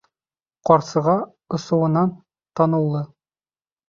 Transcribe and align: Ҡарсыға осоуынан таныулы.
Ҡарсыға 0.69 1.13
осоуынан 1.57 2.13
таныулы. 2.61 3.03